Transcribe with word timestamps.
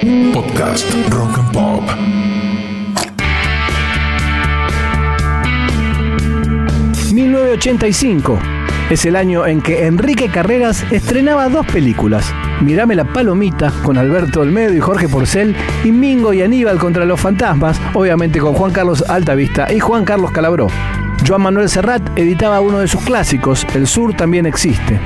Podcast 0.00 0.90
Rock 1.10 1.38
and 1.38 1.52
Pop. 1.52 1.84
...1985... 7.12 8.38
Es 8.88 9.04
el 9.04 9.14
año 9.14 9.46
en 9.46 9.60
que 9.60 9.86
Enrique 9.86 10.28
Carreras 10.30 10.84
estrenaba 10.90 11.50
dos 11.50 11.66
películas. 11.66 12.32
Mirame 12.62 12.96
la 12.96 13.04
palomita 13.04 13.70
con 13.84 13.98
Alberto 13.98 14.40
Olmedo 14.40 14.74
y 14.74 14.80
Jorge 14.80 15.06
Porcel 15.06 15.54
y 15.84 15.92
Mingo 15.92 16.32
y 16.32 16.42
Aníbal 16.42 16.78
contra 16.78 17.04
los 17.04 17.20
fantasmas, 17.20 17.80
obviamente 17.92 18.40
con 18.40 18.54
Juan 18.54 18.72
Carlos 18.72 19.04
Altavista 19.06 19.70
y 19.70 19.80
Juan 19.80 20.04
Carlos 20.06 20.32
Calabró. 20.32 20.68
Joan 21.28 21.42
Manuel 21.42 21.68
Serrat 21.68 22.18
editaba 22.18 22.60
uno 22.60 22.78
de 22.78 22.88
sus 22.88 23.02
clásicos, 23.02 23.66
El 23.74 23.86
Sur 23.86 24.14
también 24.14 24.46
existe. 24.46 24.98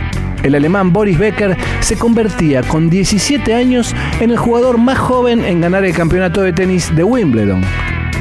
El 0.44 0.54
alemán 0.54 0.92
Boris 0.92 1.18
Becker 1.18 1.56
se 1.80 1.96
convertía 1.96 2.62
con 2.62 2.90
17 2.90 3.54
años 3.54 3.94
en 4.20 4.30
el 4.30 4.36
jugador 4.36 4.76
más 4.76 4.98
joven 4.98 5.42
en 5.42 5.62
ganar 5.62 5.84
el 5.84 5.94
campeonato 5.94 6.42
de 6.42 6.52
tenis 6.52 6.94
de 6.94 7.02
Wimbledon. 7.02 7.62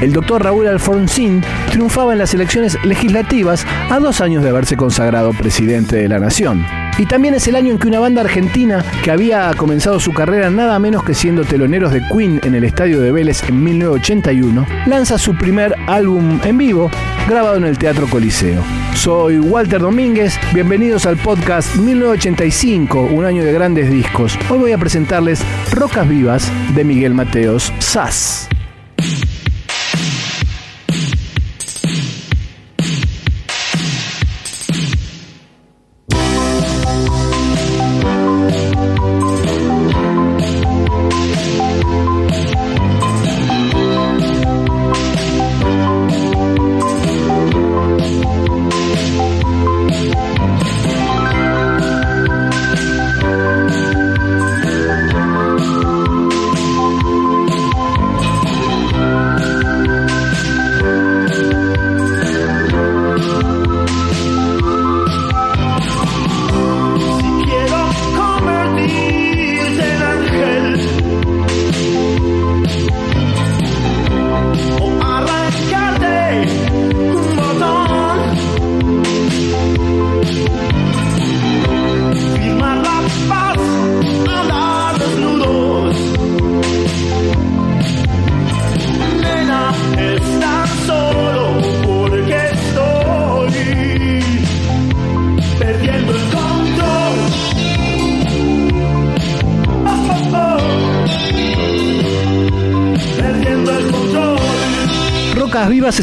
El 0.00 0.12
doctor 0.12 0.42
Raúl 0.42 0.66
Alfonsín 0.66 1.42
triunfaba 1.70 2.14
en 2.14 2.18
las 2.18 2.32
elecciones 2.32 2.78
legislativas 2.82 3.66
a 3.90 4.00
dos 4.00 4.22
años 4.22 4.42
de 4.42 4.48
haberse 4.48 4.76
consagrado 4.76 5.32
presidente 5.34 5.96
de 5.96 6.08
la 6.08 6.18
nación. 6.18 6.64
Y 6.96 7.06
también 7.06 7.34
es 7.34 7.48
el 7.48 7.56
año 7.56 7.72
en 7.72 7.78
que 7.78 7.88
una 7.88 7.98
banda 7.98 8.20
argentina 8.20 8.84
que 9.02 9.10
había 9.10 9.52
comenzado 9.56 9.98
su 9.98 10.12
carrera 10.12 10.48
nada 10.48 10.78
menos 10.78 11.02
que 11.02 11.12
siendo 11.12 11.44
teloneros 11.44 11.92
de 11.92 12.00
Queen 12.06 12.40
en 12.44 12.54
el 12.54 12.62
estadio 12.62 13.00
de 13.00 13.10
Vélez 13.10 13.42
en 13.48 13.64
1981, 13.64 14.64
lanza 14.86 15.18
su 15.18 15.34
primer 15.34 15.74
álbum 15.88 16.38
en 16.44 16.56
vivo 16.56 16.90
grabado 17.28 17.56
en 17.56 17.64
el 17.64 17.78
Teatro 17.78 18.06
Coliseo. 18.06 18.62
Soy 18.94 19.40
Walter 19.40 19.80
Domínguez, 19.80 20.38
bienvenidos 20.52 21.04
al 21.06 21.16
podcast 21.16 21.74
1985, 21.74 23.00
un 23.00 23.24
año 23.24 23.44
de 23.44 23.52
grandes 23.52 23.90
discos. 23.90 24.38
Hoy 24.48 24.58
voy 24.58 24.72
a 24.72 24.78
presentarles 24.78 25.42
Rocas 25.72 26.08
Vivas 26.08 26.50
de 26.76 26.84
Miguel 26.84 27.12
Mateos 27.12 27.72
Sass. 27.80 28.48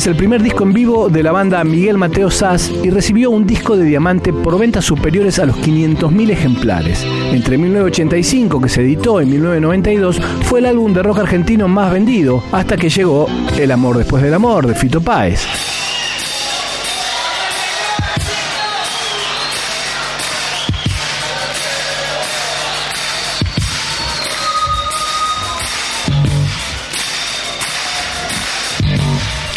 Es 0.01 0.07
el 0.07 0.15
primer 0.15 0.41
disco 0.41 0.63
en 0.63 0.73
vivo 0.73 1.09
de 1.09 1.21
la 1.21 1.31
banda 1.31 1.63
Miguel 1.63 1.95
Mateo 1.95 2.31
Sass 2.31 2.71
y 2.83 2.89
recibió 2.89 3.29
un 3.29 3.45
disco 3.45 3.77
de 3.77 3.85
diamante 3.85 4.33
por 4.33 4.57
ventas 4.57 4.83
superiores 4.83 5.37
a 5.37 5.45
los 5.45 5.55
500.000 5.57 6.31
ejemplares. 6.31 7.05
Entre 7.31 7.55
1985, 7.59 8.59
que 8.61 8.69
se 8.69 8.81
editó 8.81 9.21
en 9.21 9.29
1992, 9.29 10.19
fue 10.41 10.57
el 10.57 10.65
álbum 10.65 10.91
de 10.91 11.03
rock 11.03 11.19
argentino 11.19 11.67
más 11.67 11.93
vendido, 11.93 12.41
hasta 12.51 12.77
que 12.77 12.89
llegó 12.89 13.27
El 13.59 13.69
amor 13.69 13.99
después 13.99 14.23
del 14.23 14.33
amor 14.33 14.65
de 14.65 14.73
Fito 14.73 15.01
Páez. 15.01 15.70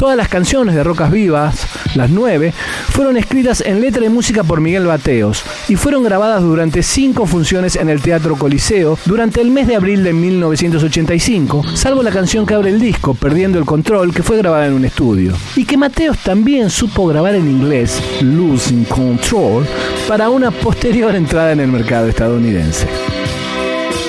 Todas 0.05 0.19
las 0.19 0.29
canciones 0.29 0.75
de 0.75 0.85
Rocas 0.85 1.11
Vivas, 1.11 1.67
las 1.95 2.11
nueve, 2.11 2.53
fueron 2.91 3.17
escritas 3.17 3.63
en 3.63 3.81
letra 3.81 4.05
y 4.05 4.11
música 4.11 4.45
por 4.45 4.61
Miguel 4.61 4.85
Bateos 4.85 5.43
y 5.67 5.77
fueron 5.77 6.05
grabadas 6.05 6.43
durante 6.43 6.83
cinco 6.83 7.25
funciones 7.25 7.75
en 7.75 7.89
el 7.89 8.03
Teatro 8.03 8.37
Coliseo 8.37 8.99
durante 9.07 9.41
el 9.41 9.51
mes 9.51 9.67
de 9.67 9.77
abril 9.77 10.05
de 10.05 10.13
1985, 10.13 11.63
salvo 11.75 12.03
la 12.03 12.11
canción 12.11 12.45
que 12.45 12.53
abre 12.53 12.69
el 12.69 12.81
disco, 12.81 13.15
Perdiendo 13.15 13.59
el 13.59 13.65
Control, 13.65 14.13
que 14.13 14.23
fue 14.23 14.37
grabada 14.37 14.67
en 14.67 14.75
un 14.75 14.85
estudio. 14.85 15.33
Y 15.57 15.65
que 15.65 15.79
Mateos 15.79 16.19
también 16.19 16.69
supo 16.69 17.07
grabar 17.07 17.35
en 17.35 17.51
inglés, 17.51 17.99
Losing 18.21 18.85
Control, 18.85 19.67
para 20.07 20.29
una 20.29 20.51
posterior 20.51 21.15
entrada 21.15 21.53
en 21.53 21.61
el 21.61 21.69
mercado 21.69 22.09
estadounidense. 22.09 22.87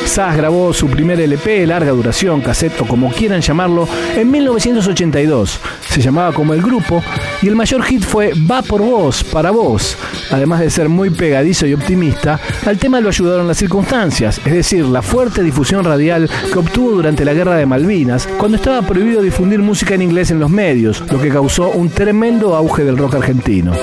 Sass 0.06 0.38
grabó 0.38 0.72
su 0.74 0.88
primer 0.88 1.20
LP, 1.20 1.68
larga 1.68 1.92
duración, 1.92 2.42
cassette 2.42 2.82
o 2.82 2.86
como 2.86 3.12
quieran 3.12 3.42
llamarlo, 3.42 3.88
en 4.16 4.32
1982. 4.32 5.60
Se 5.90 6.02
llamaba 6.02 6.32
como 6.32 6.54
el 6.54 6.62
grupo 6.62 7.04
y 7.42 7.48
el 7.48 7.56
mayor 7.56 7.84
hit 7.84 8.04
fue 8.04 8.32
Va 8.50 8.62
por 8.62 8.82
vos, 8.82 9.24
para 9.24 9.52
vos. 9.52 9.98
Además 10.32 10.62
de 10.62 10.70
ser 10.70 10.90
muy 10.90 11.10
pegadizo 11.10 11.66
y 11.66 11.74
optimista, 11.74 12.40
al 12.66 12.78
tema 12.78 13.02
lo 13.02 13.10
ayudaron 13.10 13.48
las 13.48 13.58
circunstancias, 13.58 14.40
es 14.46 14.54
decir, 14.54 14.86
la 14.86 15.02
fuerte 15.02 15.44
difusión 15.44 15.84
radial 15.84 16.30
que 16.52 16.60
obtuvo 16.60 16.92
durante 16.92 17.26
la 17.26 17.34
Guerra 17.34 17.56
de 17.56 17.66
Malvinas, 17.66 18.28
cuando 18.38 18.58
estaba 18.58 18.82
prohibido 18.84 19.22
difundir 19.22 19.60
música 19.60 19.96
en 19.96 20.04
inglés 20.04 20.32
en 20.32 20.40
los 20.40 20.50
medios, 20.50 21.04
lo 21.12 21.20
que 21.20 21.30
causó 21.30 21.72
un 21.72 21.90
tremendo 21.90 22.56
auge 22.56 22.84
del 22.84 22.98
rock 22.98 23.16
argentino. 23.16 23.74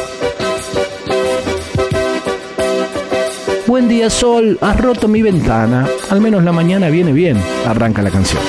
Buen 3.82 3.90
día 3.90 4.10
sol, 4.10 4.58
has 4.60 4.80
roto 4.80 5.08
mi 5.08 5.22
ventana. 5.22 5.88
Al 6.08 6.20
menos 6.20 6.44
la 6.44 6.52
mañana 6.52 6.88
viene 6.88 7.12
bien. 7.12 7.36
Arranca 7.66 8.00
la 8.00 8.10
canción. 8.10 8.40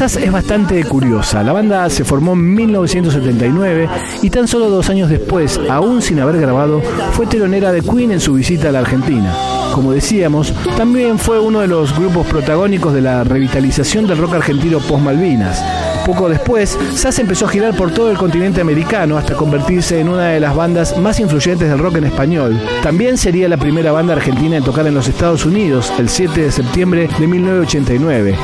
SAS 0.00 0.16
es 0.16 0.32
bastante 0.32 0.82
curiosa. 0.84 1.42
La 1.42 1.52
banda 1.52 1.90
se 1.90 2.04
formó 2.04 2.32
en 2.32 2.54
1979 2.54 3.86
y 4.22 4.30
tan 4.30 4.48
solo 4.48 4.70
dos 4.70 4.88
años 4.88 5.10
después, 5.10 5.60
aún 5.68 6.00
sin 6.00 6.20
haber 6.20 6.40
grabado, 6.40 6.80
fue 7.12 7.26
telonera 7.26 7.70
de 7.70 7.82
Queen 7.82 8.10
en 8.10 8.20
su 8.20 8.32
visita 8.32 8.70
a 8.70 8.72
la 8.72 8.78
Argentina. 8.78 9.36
Como 9.74 9.92
decíamos, 9.92 10.54
también 10.74 11.18
fue 11.18 11.38
uno 11.38 11.60
de 11.60 11.66
los 11.66 11.94
grupos 11.94 12.26
protagónicos 12.28 12.94
de 12.94 13.02
la 13.02 13.24
revitalización 13.24 14.06
del 14.06 14.16
rock 14.16 14.36
argentino 14.36 14.78
post-Malvinas. 14.78 15.62
Poco 16.06 16.30
después, 16.30 16.78
SAS 16.94 17.18
empezó 17.18 17.44
a 17.44 17.50
girar 17.50 17.76
por 17.76 17.90
todo 17.90 18.10
el 18.10 18.16
continente 18.16 18.62
americano 18.62 19.18
hasta 19.18 19.34
convertirse 19.34 20.00
en 20.00 20.08
una 20.08 20.28
de 20.28 20.40
las 20.40 20.56
bandas 20.56 20.96
más 20.96 21.20
influyentes 21.20 21.68
del 21.68 21.78
rock 21.78 21.96
en 21.96 22.04
español. 22.04 22.58
También 22.82 23.18
sería 23.18 23.50
la 23.50 23.58
primera 23.58 23.92
banda 23.92 24.14
argentina 24.14 24.56
en 24.56 24.64
tocar 24.64 24.86
en 24.86 24.94
los 24.94 25.08
Estados 25.08 25.44
Unidos 25.44 25.92
el 25.98 26.08
7 26.08 26.40
de 26.40 26.50
septiembre 26.50 27.06
de 27.18 27.26
1989. 27.26 28.38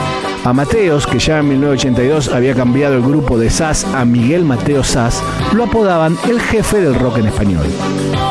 A 0.46 0.52
Mateos, 0.52 1.08
que 1.08 1.18
ya 1.18 1.40
en 1.40 1.48
1982 1.48 2.28
había 2.28 2.54
cambiado 2.54 2.94
el 2.94 3.02
grupo 3.02 3.36
de 3.36 3.50
SAS 3.50 3.84
a 3.84 4.04
Miguel 4.04 4.44
Mateo 4.44 4.84
SAS, 4.84 5.20
lo 5.52 5.64
apodaban 5.64 6.16
el 6.30 6.40
jefe 6.40 6.80
del 6.80 6.94
rock 6.94 7.18
en 7.18 7.26
español. 7.26 7.66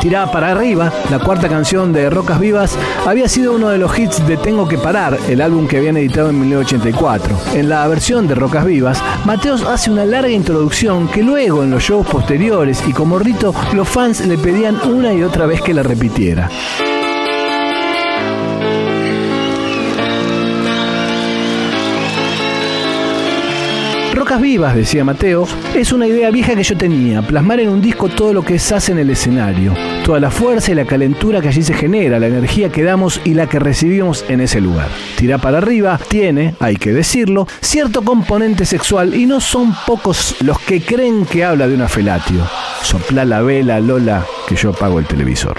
Tirada 0.00 0.32
para 0.32 0.52
arriba, 0.52 0.90
la 1.10 1.18
cuarta 1.18 1.46
canción 1.46 1.92
de 1.92 2.08
Rocas 2.08 2.40
Vivas 2.40 2.78
había 3.06 3.28
sido 3.28 3.52
uno 3.52 3.68
de 3.68 3.76
los 3.76 3.98
hits 3.98 4.26
de 4.26 4.38
Tengo 4.38 4.66
que 4.66 4.78
parar, 4.78 5.18
el 5.28 5.42
álbum 5.42 5.68
que 5.68 5.76
habían 5.76 5.98
editado 5.98 6.30
en 6.30 6.40
1984. 6.40 7.38
En 7.52 7.68
la 7.68 7.86
versión 7.86 8.26
de 8.26 8.34
Rocas 8.34 8.64
Vivas, 8.64 9.02
Mateos 9.26 9.62
hace 9.64 9.90
una 9.90 10.06
larga 10.06 10.30
introducción 10.30 11.08
que 11.08 11.22
luego 11.22 11.64
en 11.64 11.70
los 11.70 11.82
shows 11.82 12.06
posteriores 12.06 12.82
y 12.88 12.94
como 12.94 13.18
rito 13.18 13.54
los 13.74 13.86
fans 13.86 14.24
le 14.26 14.38
pedían 14.38 14.80
una 14.88 15.12
y 15.12 15.22
otra 15.22 15.44
vez 15.44 15.60
que 15.60 15.74
la 15.74 15.82
repitiera. 15.82 16.48
Vivas, 24.40 24.74
decía 24.74 25.04
Mateo, 25.04 25.46
es 25.74 25.92
una 25.92 26.06
idea 26.06 26.30
vieja 26.30 26.54
que 26.54 26.62
yo 26.62 26.76
tenía, 26.76 27.22
plasmar 27.22 27.60
en 27.60 27.68
un 27.68 27.80
disco 27.80 28.08
todo 28.08 28.32
lo 28.32 28.44
que 28.44 28.58
se 28.58 28.74
hace 28.74 28.92
en 28.92 28.98
el 28.98 29.10
escenario, 29.10 29.74
toda 30.04 30.20
la 30.20 30.30
fuerza 30.30 30.72
y 30.72 30.74
la 30.74 30.84
calentura 30.84 31.40
que 31.40 31.48
allí 31.48 31.62
se 31.62 31.74
genera, 31.74 32.18
la 32.18 32.26
energía 32.26 32.70
que 32.70 32.82
damos 32.82 33.20
y 33.24 33.34
la 33.34 33.48
que 33.48 33.58
recibimos 33.58 34.24
en 34.28 34.40
ese 34.40 34.60
lugar. 34.60 34.88
Tira 35.16 35.38
para 35.38 35.58
arriba 35.58 35.98
tiene, 36.08 36.54
hay 36.60 36.76
que 36.76 36.92
decirlo, 36.92 37.46
cierto 37.60 38.02
componente 38.02 38.64
sexual 38.64 39.14
y 39.14 39.26
no 39.26 39.40
son 39.40 39.74
pocos 39.86 40.36
los 40.40 40.58
que 40.60 40.82
creen 40.82 41.24
que 41.24 41.44
habla 41.44 41.66
de 41.66 41.74
una 41.74 41.88
felatio. 41.88 42.46
Sopla 42.82 43.24
la 43.24 43.42
vela, 43.42 43.80
Lola, 43.80 44.24
que 44.46 44.56
yo 44.56 44.70
apago 44.70 44.98
el 44.98 45.06
televisor. 45.06 45.58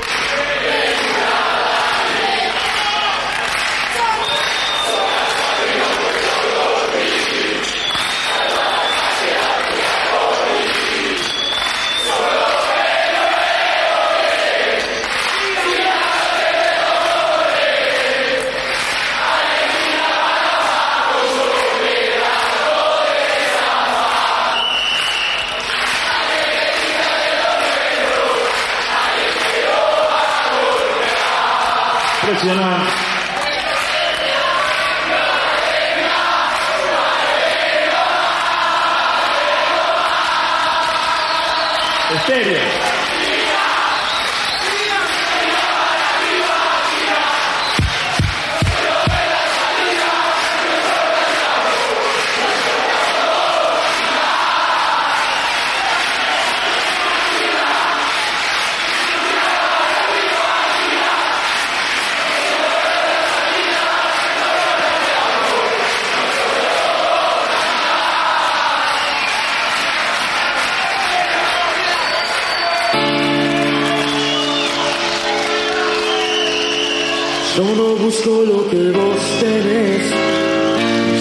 Yo 77.57 77.63
no 77.63 77.95
busco 77.95 78.43
lo 78.45 78.69
que 78.69 78.91
vos 78.91 79.17
tenés. 79.39 80.13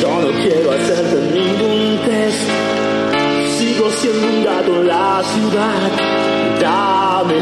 Yo 0.03 0.21
no 0.21 0.31
quiero 0.43 0.71
hacerte 0.71 1.17
ningún 1.33 1.99
test. 2.05 2.41
Sigo 3.57 3.91
siendo 3.91 4.27
un 4.27 4.45
gato 4.45 4.83
la 4.85 5.23
ciudad. 5.33 5.91
Dame 6.61 7.37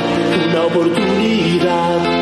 una 0.48 0.62
oportunidad. 0.66 2.13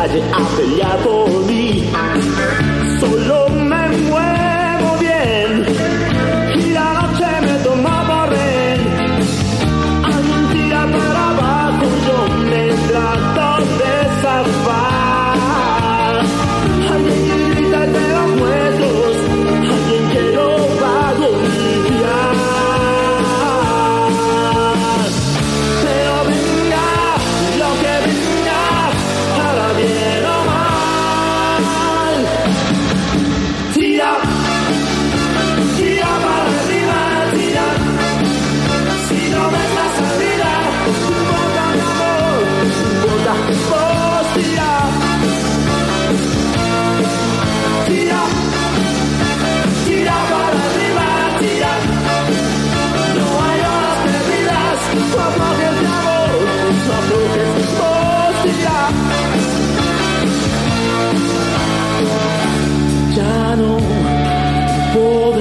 Calle 0.00 0.22
a 0.32 0.44
pelear 0.56 1.39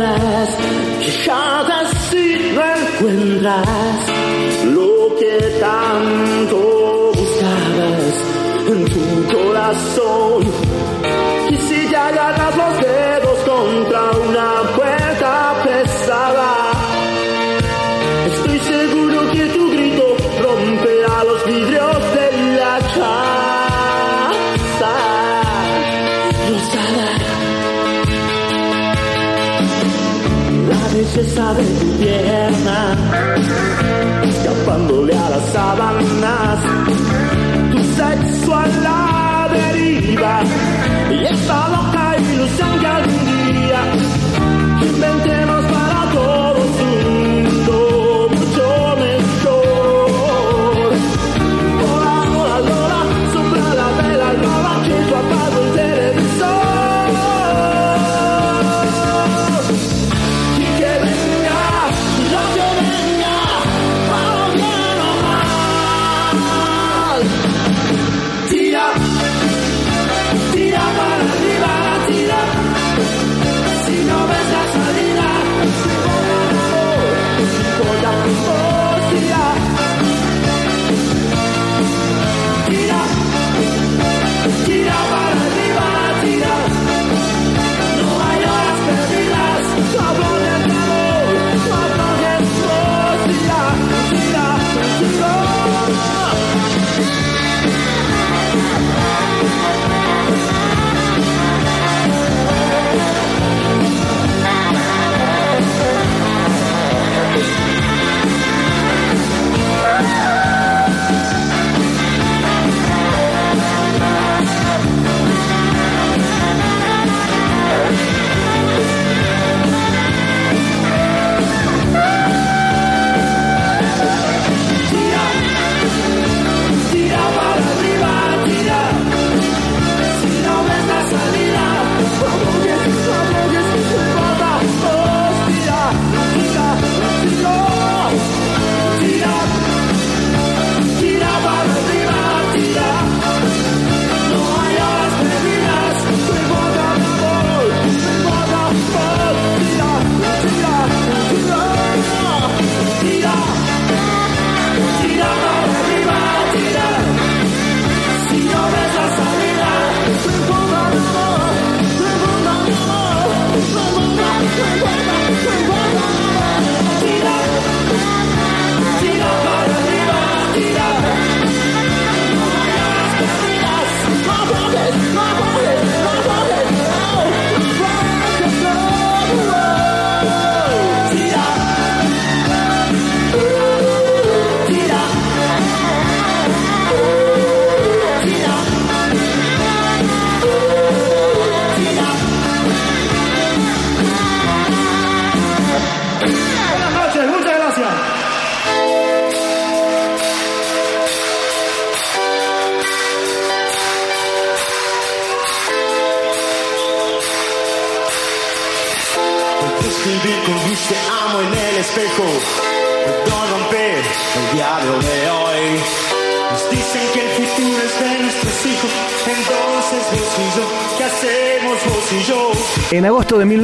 podrás 0.09 0.49
quejarte 0.99 1.97
si 2.09 2.51
no 2.55 2.61
encuentras 2.79 3.99
lo 4.65 5.15
que 5.19 5.35
tanto 5.59 7.11
buscabas 7.15 8.15
en 8.71 8.85
tu 8.85 9.37
corazón. 9.37 10.43
Y 11.49 11.55
si 11.57 11.87
te 11.89 11.95
agarras 11.95 12.55
los 12.55 12.88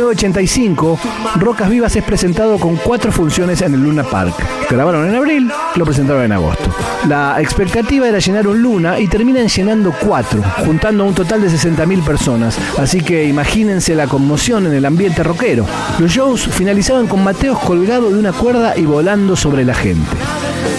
1985, 0.05 0.99
Rocas 1.39 1.69
Vivas 1.69 1.95
es 1.95 2.03
presentado 2.03 2.59
con 2.59 2.75
cuatro 2.75 3.11
funciones 3.11 3.61
en 3.63 3.73
el 3.73 3.81
Luna 3.81 4.03
Park. 4.03 4.35
Grabaron 4.69 5.09
en 5.09 5.15
abril, 5.15 5.51
lo 5.75 5.85
presentaron 5.85 6.23
en 6.23 6.31
agosto. 6.31 6.69
La 7.07 7.41
expectativa 7.41 8.07
era 8.07 8.19
llenar 8.19 8.47
un 8.47 8.61
Luna 8.61 8.99
y 8.99 9.07
terminan 9.07 9.47
llenando 9.47 9.93
cuatro, 9.99 10.43
juntando 10.63 11.05
un 11.05 11.15
total 11.15 11.41
de 11.41 11.49
60.000 11.49 12.03
personas. 12.03 12.57
Así 12.77 13.01
que 13.01 13.25
imagínense 13.25 13.95
la 13.95 14.07
conmoción 14.07 14.67
en 14.67 14.73
el 14.73 14.85
ambiente 14.85 15.23
rockero. 15.23 15.65
Los 15.97 16.11
shows 16.11 16.47
finalizaban 16.47 17.07
con 17.07 17.23
Mateos 17.23 17.57
colgado 17.59 18.09
de 18.09 18.19
una 18.19 18.31
cuerda 18.31 18.77
y 18.77 18.85
volando 18.85 19.35
sobre 19.35 19.65
la 19.65 19.73
gente. 19.73 20.05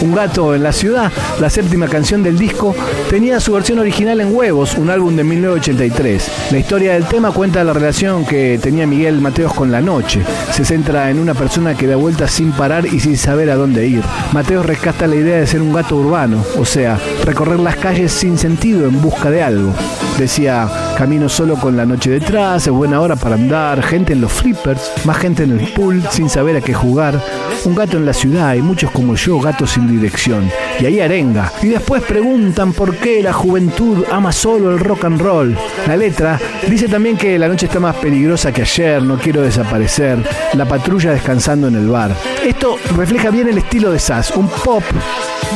Un 0.02 0.14
gato 0.14 0.54
en 0.54 0.62
la 0.62 0.72
ciudad, 0.72 1.10
la 1.40 1.50
séptima 1.50 1.88
canción 1.88 2.22
del 2.22 2.38
disco, 2.38 2.74
tenía 3.08 3.40
su 3.40 3.52
versión 3.52 3.78
original 3.78 4.20
en 4.20 4.34
Huevos, 4.34 4.76
un 4.76 4.90
álbum 4.90 5.16
de 5.16 5.24
1983. 5.24 6.52
La 6.52 6.58
historia 6.58 6.94
del 6.94 7.06
tema 7.06 7.32
cuenta 7.32 7.64
la 7.64 7.72
relación 7.72 8.24
que 8.24 8.58
tenía 8.62 8.86
Miguel 8.86 9.20
Mateos 9.20 9.54
con 9.54 9.70
la 9.72 9.80
noche. 9.80 10.22
Se 10.52 10.64
centra 10.64 11.10
en 11.10 11.18
una 11.18 11.34
persona 11.34 11.74
que 11.76 11.86
da 11.86 11.96
vueltas 11.96 12.30
sin 12.30 12.52
parar 12.52 12.86
y 12.86 13.00
sin 13.00 13.16
saber 13.16 13.50
a 13.50 13.56
dónde 13.56 13.86
ir. 13.86 14.02
Mateos 14.32 14.66
rescata 14.66 15.06
la 15.06 15.16
idea 15.16 15.38
de 15.38 15.46
ser 15.46 15.62
un 15.62 15.72
gato 15.72 15.96
urbano, 15.96 16.44
o 16.58 16.64
sea, 16.64 16.98
recorrer 17.24 17.60
las 17.60 17.76
calles 17.76 18.12
sin 18.12 18.38
sentido 18.38 18.86
en 18.86 19.00
busca 19.00 19.30
de 19.30 19.42
algo. 19.42 19.72
Decía, 20.18 20.66
camino 20.96 21.28
solo 21.28 21.56
con 21.56 21.76
la 21.76 21.84
noche 21.84 22.08
detrás, 22.08 22.66
es 22.66 22.72
buena 22.72 23.02
hora 23.02 23.16
para 23.16 23.34
andar, 23.34 23.82
gente 23.82 24.14
en 24.14 24.22
los 24.22 24.32
flippers, 24.32 24.92
más 25.04 25.18
gente 25.18 25.42
en 25.42 25.58
el 25.58 25.72
pool 25.74 26.02
sin 26.10 26.30
saber 26.30 26.56
a 26.56 26.62
qué 26.62 26.72
jugar. 26.72 27.20
Un 27.66 27.74
gato 27.74 27.98
en 27.98 28.06
la 28.06 28.14
ciudad 28.14 28.54
y 28.54 28.62
muchos 28.62 28.90
como 28.92 29.14
yo, 29.14 29.38
gatos 29.38 29.72
sin 29.72 29.86
dirección. 29.86 30.50
Y 30.80 30.86
ahí 30.86 31.00
arenga. 31.00 31.52
Y 31.62 31.68
después 31.68 32.02
preguntan 32.02 32.72
por 32.72 32.96
qué 32.96 33.22
la 33.22 33.34
juventud 33.34 34.04
ama 34.10 34.32
solo 34.32 34.70
el 34.70 34.78
rock 34.78 35.04
and 35.04 35.20
roll. 35.20 35.56
La 35.86 35.96
letra 35.98 36.40
dice 36.66 36.88
también 36.88 37.18
que 37.18 37.38
la 37.38 37.48
noche 37.48 37.66
está 37.66 37.78
más 37.78 37.96
peligrosa 37.96 38.52
que 38.52 38.62
ayer, 38.62 39.02
no 39.02 39.18
quiero 39.18 39.42
desaparecer, 39.42 40.26
la 40.54 40.64
patrulla 40.64 41.12
descansando 41.12 41.68
en 41.68 41.74
el 41.74 41.88
bar. 41.88 42.16
Esto 42.42 42.78
refleja 42.96 43.30
bien 43.30 43.48
el 43.48 43.58
estilo 43.58 43.92
de 43.92 43.98
Sass, 43.98 44.30
un 44.34 44.48
pop 44.48 44.82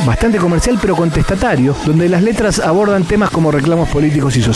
bastante 0.05 0.37
comercial 0.37 0.77
pero 0.81 0.95
contestatario, 0.95 1.75
donde 1.85 2.09
las 2.09 2.23
letras 2.23 2.59
abordan 2.59 3.03
temas 3.03 3.29
como 3.29 3.51
reclamos 3.51 3.89
políticos 3.89 4.35
y 4.37 4.41
sociales, 4.41 4.50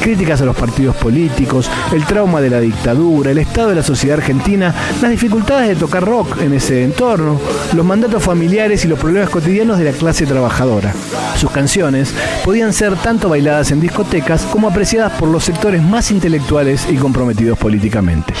críticas 0.00 0.40
a 0.40 0.44
los 0.44 0.56
partidos 0.56 0.96
políticos, 0.96 1.70
el 1.92 2.04
trauma 2.04 2.40
de 2.40 2.50
la 2.50 2.60
dictadura, 2.60 3.30
el 3.30 3.38
estado 3.38 3.70
de 3.70 3.76
la 3.76 3.82
sociedad 3.82 4.18
argentina, 4.18 4.74
las 5.00 5.10
dificultades 5.10 5.68
de 5.68 5.76
tocar 5.76 6.04
rock 6.04 6.40
en 6.40 6.54
ese 6.54 6.84
entorno, 6.84 7.40
los 7.74 7.84
mandatos 7.84 8.22
familiares 8.22 8.84
y 8.84 8.88
los 8.88 8.98
problemas 8.98 9.30
cotidianos 9.30 9.78
de 9.78 9.84
la 9.84 9.92
clase 9.92 10.26
trabajadora. 10.26 10.92
Sus 11.36 11.50
canciones 11.50 12.12
podían 12.44 12.72
ser 12.72 12.96
tanto 12.96 13.28
bailadas 13.28 13.70
en 13.70 13.80
discotecas 13.80 14.42
como 14.44 14.68
apreciadas 14.68 15.12
por 15.12 15.28
los 15.28 15.44
sectores 15.44 15.82
más 15.82 16.10
intelectuales 16.10 16.86
y 16.90 16.96
comprometidos 16.96 17.58
políticamente. 17.58 18.34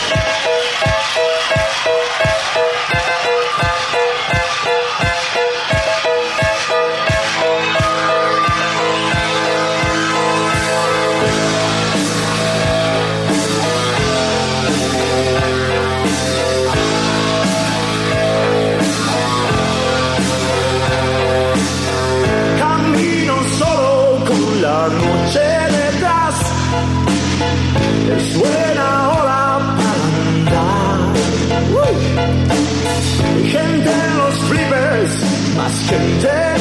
can. 35.92 36.51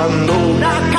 cuando 0.00 0.32
una 0.32 0.89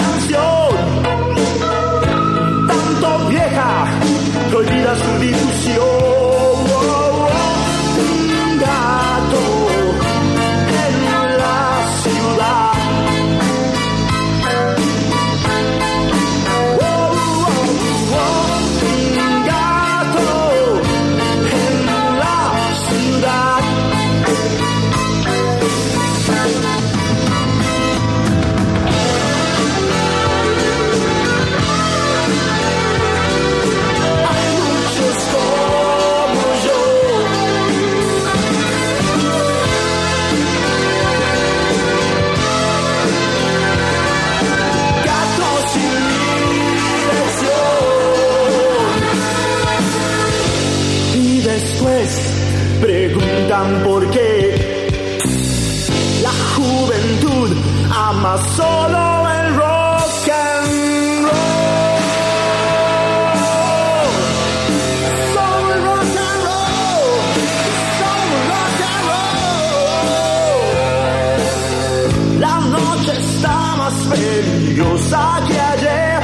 peligrosa 74.12 75.24
que 75.48 75.60
ayer. 75.74 76.20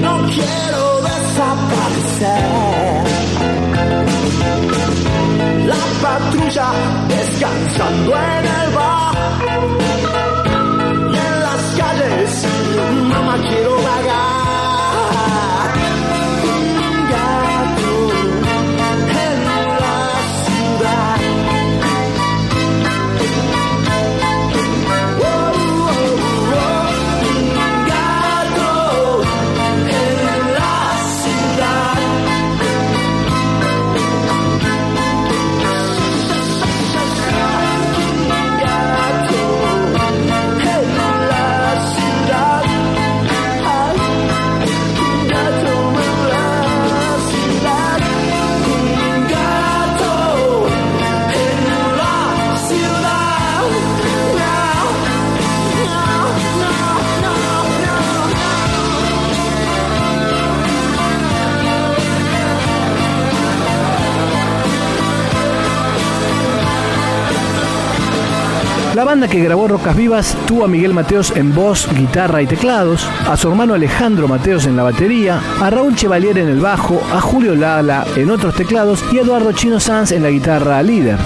No 0.00 0.14
quiero 0.34 0.84
desaparecer. 1.10 2.44
La 5.70 5.82
patrulla 6.02 6.68
descansando 7.08 8.10
en 8.16 8.33
Banda 69.04 69.28
que 69.28 69.42
grabó 69.42 69.68
Rocas 69.68 69.96
Vivas 69.96 70.36
tuvo 70.46 70.64
a 70.64 70.68
Miguel 70.68 70.94
Mateos 70.94 71.32
en 71.36 71.54
voz, 71.54 71.88
guitarra 71.94 72.40
y 72.42 72.46
teclados, 72.46 73.06
a 73.28 73.36
su 73.36 73.48
hermano 73.48 73.74
Alejandro 73.74 74.28
Mateos 74.28 74.66
en 74.66 74.76
la 74.76 74.82
batería, 74.82 75.40
a 75.60 75.68
Raúl 75.68 75.94
Chevalier 75.94 76.38
en 76.38 76.48
el 76.48 76.60
bajo, 76.60 77.00
a 77.12 77.20
Julio 77.20 77.54
Lala 77.54 78.06
en 78.16 78.30
otros 78.30 78.54
teclados 78.54 79.04
y 79.12 79.18
a 79.18 79.22
Eduardo 79.22 79.52
Chino 79.52 79.78
Sanz 79.78 80.12
en 80.12 80.22
la 80.22 80.30
guitarra 80.30 80.82
líder. 80.82 81.18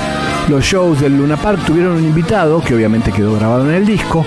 Los 0.49 0.64
shows 0.64 1.01
del 1.01 1.17
Luna 1.17 1.37
Park 1.37 1.61
tuvieron 1.67 1.97
un 1.97 2.05
invitado, 2.05 2.61
que 2.61 2.75
obviamente 2.75 3.12
quedó 3.12 3.35
grabado 3.35 3.69
en 3.69 3.75
el 3.75 3.87
disco, 3.87 4.25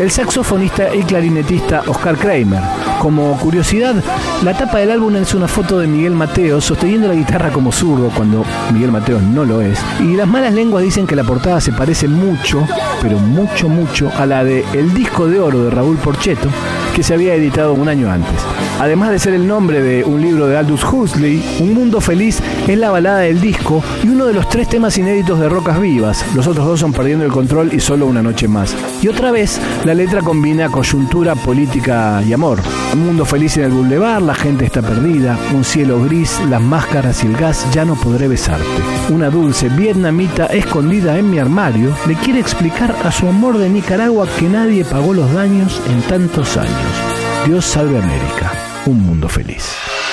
el 0.00 0.10
saxofonista 0.10 0.94
y 0.94 1.02
clarinetista 1.02 1.82
Oscar 1.86 2.16
Kramer. 2.16 2.83
Como 3.04 3.36
curiosidad, 3.36 4.02
la 4.42 4.56
tapa 4.56 4.78
del 4.78 4.90
álbum 4.90 5.14
es 5.16 5.34
una 5.34 5.46
foto 5.46 5.78
de 5.78 5.86
Miguel 5.86 6.14
Mateos 6.14 6.64
sosteniendo 6.64 7.06
la 7.06 7.12
guitarra 7.12 7.50
como 7.50 7.70
zurdo 7.70 8.08
cuando 8.08 8.46
Miguel 8.72 8.92
Mateos 8.92 9.20
no 9.20 9.44
lo 9.44 9.60
es. 9.60 9.78
Y 10.00 10.16
las 10.16 10.26
malas 10.26 10.54
lenguas 10.54 10.82
dicen 10.82 11.06
que 11.06 11.14
la 11.14 11.22
portada 11.22 11.60
se 11.60 11.70
parece 11.72 12.08
mucho, 12.08 12.66
pero 13.02 13.18
mucho, 13.18 13.68
mucho 13.68 14.10
a 14.16 14.24
la 14.24 14.42
de 14.42 14.64
El 14.72 14.94
disco 14.94 15.26
de 15.26 15.38
oro 15.38 15.64
de 15.64 15.70
Raúl 15.70 15.98
Porcheto, 15.98 16.48
que 16.96 17.02
se 17.02 17.12
había 17.12 17.34
editado 17.34 17.74
un 17.74 17.90
año 17.90 18.10
antes. 18.10 18.40
Además 18.80 19.10
de 19.10 19.18
ser 19.18 19.34
el 19.34 19.46
nombre 19.46 19.80
de 19.80 20.04
un 20.04 20.20
libro 20.20 20.46
de 20.46 20.56
Aldous 20.56 20.84
Huxley, 20.84 21.42
Un 21.60 21.74
Mundo 21.74 22.00
Feliz 22.00 22.40
es 22.66 22.76
la 22.76 22.90
balada 22.90 23.20
del 23.20 23.40
disco 23.40 23.82
y 24.02 24.08
uno 24.08 24.26
de 24.26 24.34
los 24.34 24.48
tres 24.48 24.68
temas 24.68 24.98
inéditos 24.98 25.38
de 25.38 25.48
Rocas 25.48 25.80
Vivas. 25.80 26.24
Los 26.34 26.46
otros 26.46 26.66
dos 26.66 26.80
son 26.80 26.92
Perdiendo 26.92 27.24
el 27.24 27.30
Control 27.30 27.72
y 27.72 27.80
Solo 27.80 28.06
una 28.06 28.22
noche 28.22 28.48
más. 28.48 28.74
Y 29.00 29.08
otra 29.08 29.30
vez, 29.30 29.60
la 29.84 29.94
letra 29.94 30.22
combina 30.22 30.68
coyuntura, 30.68 31.34
política 31.34 32.22
y 32.26 32.32
amor. 32.32 32.60
Un 32.92 33.06
mundo 33.06 33.24
feliz 33.24 33.56
en 33.56 33.64
el 33.64 33.72
boulevard, 33.72 34.22
la 34.22 34.34
gente 34.34 34.64
está 34.64 34.82
perdida, 34.82 35.38
un 35.54 35.64
cielo 35.64 36.02
gris, 36.02 36.40
las 36.50 36.60
máscaras 36.60 37.22
y 37.22 37.28
el 37.28 37.36
gas, 37.36 37.66
ya 37.72 37.84
no 37.84 37.94
podré 37.94 38.28
besarte. 38.28 38.64
Una 39.10 39.30
dulce 39.30 39.68
vietnamita 39.68 40.46
escondida 40.46 41.16
en 41.16 41.30
mi 41.30 41.38
armario 41.38 41.94
le 42.06 42.14
quiere 42.16 42.40
explicar 42.40 42.94
a 43.04 43.12
su 43.12 43.28
amor 43.28 43.58
de 43.58 43.70
Nicaragua 43.70 44.26
que 44.38 44.48
nadie 44.48 44.84
pagó 44.84 45.14
los 45.14 45.32
daños 45.32 45.80
en 45.88 46.02
tantos 46.02 46.56
años. 46.56 47.03
Dios 47.44 47.66
salve 47.66 47.98
América, 47.98 48.52
un 48.86 49.02
mundo 49.02 49.28
feliz. 49.28 50.03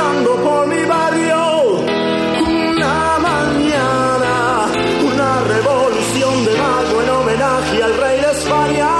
Avanzando 0.00 0.36
por 0.36 0.66
mi 0.66 0.84
barrio. 0.84 1.72
Una 2.70 3.18
mañana, 3.18 4.66
una 5.04 5.40
revolución 5.42 6.44
de 6.44 6.56
mago 6.56 7.02
en 7.02 7.10
homenaje 7.10 7.82
al 7.82 7.96
rey 7.96 8.20
de 8.20 8.30
España. 8.30 8.99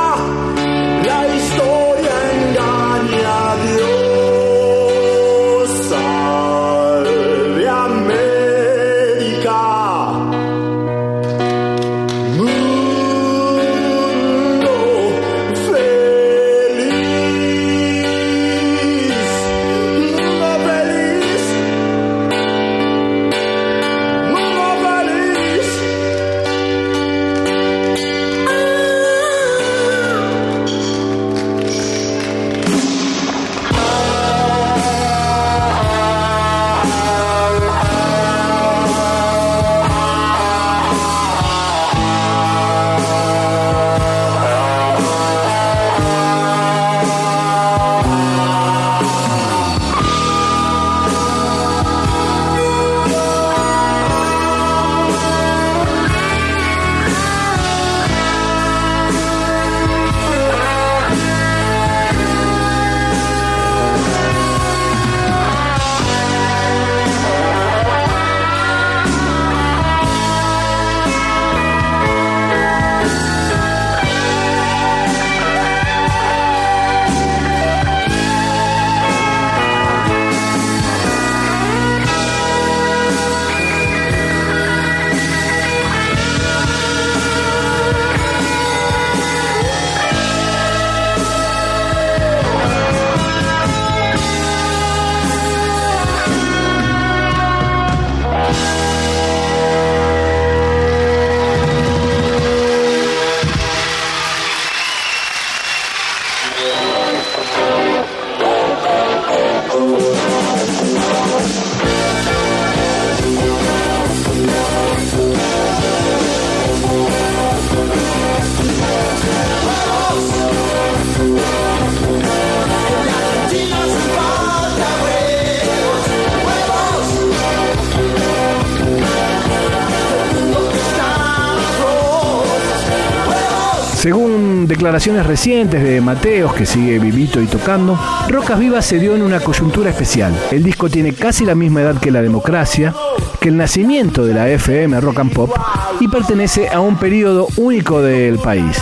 Declaraciones 134.71 135.27
recientes 135.27 135.83
de 135.83 136.01
Mateos, 136.01 136.55
que 136.55 136.65
sigue 136.65 137.01
vivito 137.01 137.41
y 137.43 137.47
tocando, 137.47 137.99
Rocas 138.29 138.57
Vivas 138.57 138.87
se 138.87 139.01
dio 139.01 139.17
en 139.17 139.23
una 139.23 139.41
coyuntura 139.41 139.91
especial. 139.91 140.33
El 140.53 140.63
disco 140.63 140.89
tiene 140.89 141.13
casi 141.13 141.45
la 141.45 141.57
misma 141.57 141.81
edad 141.81 141.99
que 141.99 142.13
la 142.13 142.23
democracia, 142.23 142.95
que 143.41 143.49
el 143.49 143.57
nacimiento 143.57 144.25
de 144.25 144.33
la 144.33 144.49
FM 144.49 145.01
Rock 145.01 145.19
and 145.19 145.33
Pop 145.33 145.51
y 145.99 146.07
pertenece 146.07 146.69
a 146.69 146.79
un 146.79 146.97
periodo 146.97 147.49
único 147.57 148.01
del 148.01 148.39
país. 148.39 148.81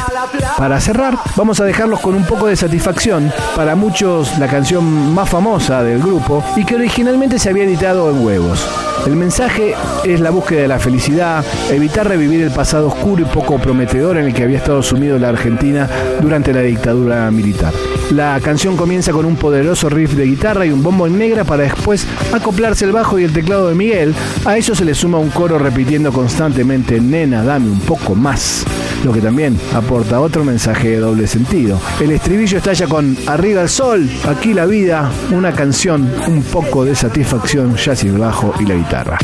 Para 0.57 0.81
cerrar, 0.81 1.17
vamos 1.37 1.61
a 1.61 1.65
dejarlos 1.65 2.01
con 2.01 2.15
un 2.15 2.25
poco 2.25 2.47
de 2.47 2.57
satisfacción, 2.57 3.33
para 3.55 3.75
muchos 3.75 4.39
la 4.39 4.49
canción 4.49 5.15
más 5.15 5.29
famosa 5.29 5.83
del 5.83 6.01
grupo 6.01 6.45
y 6.57 6.65
que 6.65 6.75
originalmente 6.75 7.39
se 7.39 7.51
había 7.51 7.65
editado 7.65 8.11
en 8.11 8.25
huevos. 8.25 8.67
El 9.07 9.17
mensaje 9.17 9.75
es 10.05 10.21
la 10.21 10.31
búsqueda 10.31 10.63
de 10.63 10.69
la 10.69 10.79
felicidad, 10.79 11.45
evitar 11.71 12.07
revivir 12.07 12.43
el 12.43 12.51
pasado 12.51 12.89
oscuro 12.89 13.23
y 13.23 13.25
poco 13.25 13.59
prometedor 13.59 14.19
en 14.19 14.27
el 14.27 14.35
que 14.35 14.43
había 14.43 14.59
estado 14.59 14.83
sumido 14.83 15.19
la 15.19 15.29
Argentina 15.31 15.89
durante 16.21 16.53
la 16.53 16.61
dictadura 16.61 17.31
militar. 17.31 17.73
La 18.11 18.39
canción 18.41 18.77
comienza 18.77 19.13
con 19.13 19.25
un 19.25 19.37
poderoso 19.37 19.89
riff 19.89 20.15
de 20.15 20.27
guitarra 20.27 20.67
y 20.67 20.71
un 20.71 20.83
bombo 20.83 21.07
en 21.07 21.17
negra 21.17 21.45
para 21.45 21.63
después 21.63 22.07
acoplarse 22.33 22.85
el 22.85 22.93
bajo 22.93 23.19
y 23.19 23.25
el 23.25 23.33
teclado 23.33 23.69
de 23.69 23.75
Miguel. 23.75 24.15
A 24.45 24.57
eso 24.57 24.75
se 24.75 24.85
le 24.85 24.95
suma 24.95 25.19
un 25.19 25.31
coro 25.31 25.59
repitiendo 25.59 26.13
constantemente, 26.13 27.01
nena, 27.01 27.43
dame 27.45 27.71
un 27.71 27.81
poco 27.81 28.15
más. 28.15 28.65
Lo 29.05 29.13
que 29.13 29.21
también 29.21 29.59
aporta 29.75 30.21
otro 30.21 30.45
mensaje 30.45 30.91
de 30.91 30.99
doble 30.99 31.27
sentido. 31.27 31.81
El 32.01 32.11
estribillo 32.11 32.59
estalla 32.59 32.87
con 32.87 33.17
Arriba 33.27 33.63
el 33.63 33.69
sol, 33.69 34.09
aquí 34.29 34.55
la 34.55 34.67
vida, 34.67 35.11
una 35.31 35.53
canción, 35.53 36.11
un 36.27 36.43
poco 36.43 36.85
de 36.85 36.95
satisfacción, 36.95 37.77
jazz 37.77 38.05
y 38.05 38.09
el 38.09 38.19
bajo 38.19 38.53
y 38.61 38.67
la 38.67 38.75
guitarra. 38.75 39.19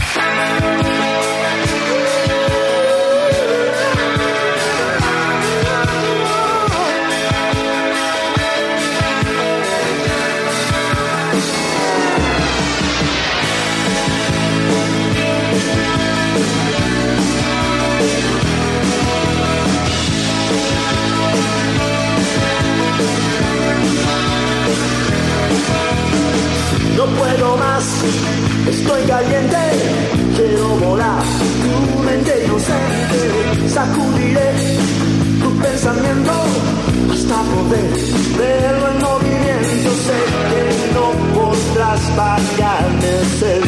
Poder 37.53 37.91
verlo 38.39 38.87
en 38.89 38.99
movimiento. 39.01 39.91
Sé 40.07 40.19
que 40.51 40.63
no 40.95 41.07
podrás 41.35 42.03
pagarme 42.17 43.13
feliz. 43.41 43.63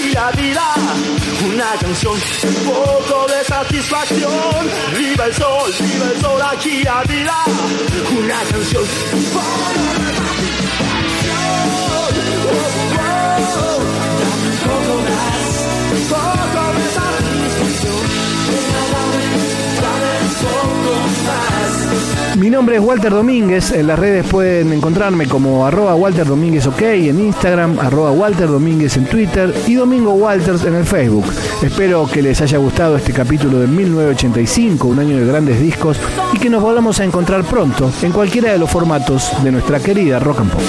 La 0.00 0.30
vida, 0.32 0.74
una 1.44 1.72
canción, 1.80 2.14
un 2.14 2.54
poco 2.64 3.26
de 3.26 3.44
satisfacción. 3.44 4.32
Arriba 4.92 5.26
el 5.26 5.34
sol, 5.34 5.72
arriba 5.72 6.06
el 6.14 6.20
sol, 6.20 6.42
aquí 6.50 6.82
vida, 7.04 7.44
una 8.16 8.42
canción, 8.50 8.84
un 9.12 9.24
Mi 22.42 22.50
nombre 22.50 22.74
es 22.74 22.82
Walter 22.82 23.12
Domínguez, 23.12 23.70
en 23.70 23.86
las 23.86 23.96
redes 23.96 24.26
pueden 24.26 24.72
encontrarme 24.72 25.28
como 25.28 25.64
arroba 25.64 25.94
Walter 25.94 26.26
Domínguez 26.26 26.66
OK 26.66 26.82
en 26.82 27.20
Instagram, 27.20 27.78
arroba 27.78 28.10
Walter 28.10 28.48
Domínguez 28.48 28.96
en 28.96 29.04
Twitter 29.04 29.54
y 29.68 29.74
Domingo 29.74 30.14
Walters 30.14 30.64
en 30.64 30.74
el 30.74 30.84
Facebook. 30.84 31.24
Espero 31.62 32.04
que 32.12 32.20
les 32.20 32.40
haya 32.40 32.58
gustado 32.58 32.96
este 32.96 33.12
capítulo 33.12 33.60
de 33.60 33.68
1985, 33.68 34.88
un 34.88 34.98
año 34.98 35.18
de 35.18 35.24
grandes 35.24 35.60
discos, 35.60 36.00
y 36.32 36.38
que 36.40 36.50
nos 36.50 36.60
volvamos 36.60 36.98
a 36.98 37.04
encontrar 37.04 37.44
pronto 37.44 37.88
en 38.02 38.10
cualquiera 38.10 38.50
de 38.50 38.58
los 38.58 38.68
formatos 38.68 39.30
de 39.44 39.52
nuestra 39.52 39.78
querida 39.78 40.18
Rock 40.18 40.40
and 40.40 40.50
Pop. 40.50 40.62